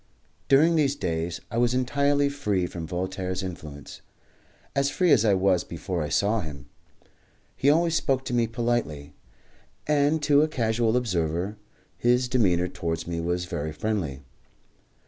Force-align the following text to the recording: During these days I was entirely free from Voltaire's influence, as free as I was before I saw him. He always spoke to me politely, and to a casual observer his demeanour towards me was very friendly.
During 0.47 0.75
these 0.75 0.95
days 0.95 1.41
I 1.51 1.59
was 1.59 1.75
entirely 1.75 2.27
free 2.27 2.65
from 2.65 2.87
Voltaire's 2.87 3.43
influence, 3.43 4.01
as 4.75 4.89
free 4.89 5.11
as 5.11 5.23
I 5.23 5.35
was 5.35 5.63
before 5.63 6.01
I 6.01 6.09
saw 6.09 6.39
him. 6.41 6.65
He 7.55 7.69
always 7.69 7.93
spoke 7.93 8.25
to 8.25 8.33
me 8.33 8.47
politely, 8.47 9.13
and 9.85 10.19
to 10.23 10.41
a 10.41 10.47
casual 10.47 10.97
observer 10.97 11.57
his 11.99 12.27
demeanour 12.27 12.67
towards 12.67 13.05
me 13.05 13.19
was 13.19 13.45
very 13.45 13.71
friendly. 13.71 14.23